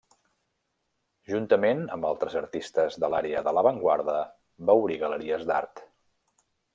[1.31, 4.15] Juntament amb altres artistes de l'àrea de l'avantguarda,
[4.71, 5.83] va obrir galeries d'art.